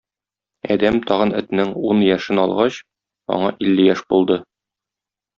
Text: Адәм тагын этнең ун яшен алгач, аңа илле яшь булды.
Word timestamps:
Адәм 0.75 0.95
тагын 1.09 1.33
этнең 1.41 1.73
ун 1.89 1.99
яшен 2.05 2.41
алгач, 2.43 2.79
аңа 3.35 3.51
илле 3.67 3.85
яшь 3.89 4.03
булды. 4.15 4.39